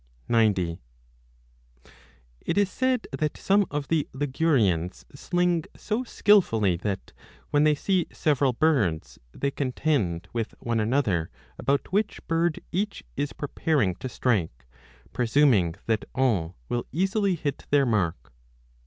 90 0.27 0.79
It 2.41 2.57
is 2.57 2.71
said 2.71 3.05
that 3.11 3.37
some 3.37 3.67
of 3.69 3.87
the 3.87 4.09
Ligurians 4.13 5.05
sling 5.13 5.63
so 5.77 6.03
skilfully 6.03 6.75
that, 6.77 7.13
when 7.51 7.65
they 7.65 7.75
see 7.75 8.07
several 8.11 8.51
birds, 8.51 9.19
they 9.31 9.51
contend 9.51 10.27
with 10.33 10.55
one 10.59 10.79
another 10.79 11.29
about 11.59 11.93
which 11.93 12.25
bird 12.27 12.59
each 12.71 13.03
is 13.15 13.31
preparing 13.31 13.93
to 13.97 14.09
strike, 14.09 14.65
pre 15.13 15.27
suming 15.27 15.75
that 15.85 16.05
all 16.15 16.57
will 16.67 16.87
easily 16.91 17.35
hit 17.35 17.67
their 17.69 17.85
mark. 17.85 18.33